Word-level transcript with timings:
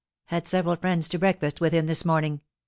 "Had 0.29 0.47
several 0.47 0.77
friends 0.77 1.07
to 1.09 1.19
breakfast 1.19 1.61
with 1.61 1.73
him 1.73 1.85
this 1.85 2.03
morning. 2.03 2.41